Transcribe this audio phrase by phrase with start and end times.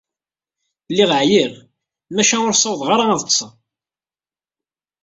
[0.91, 1.53] Lliɣ εyiɣ,
[2.13, 3.51] maca ur ssawḍeɣ ara ad ṭṭseɣ.